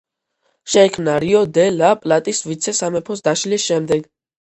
შეიქმნა 0.75 1.17
რიო-დე-ლა-პლატის 1.25 2.43
ვიცე-სამეფოს 2.51 3.25
დაშლის 3.31 3.71
შემდეგ. 3.73 4.15